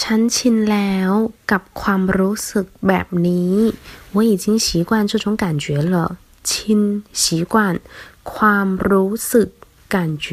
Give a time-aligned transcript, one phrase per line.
[0.00, 1.10] ฉันชินแล้ว
[1.50, 3.54] กับความรู้สึกแบบนี้
[4.14, 5.96] 我已经习惯这种感觉了
[6.48, 6.80] ชิน
[7.22, 7.54] 习惯
[8.32, 9.48] ความรู้สึก
[9.94, 10.26] 感觉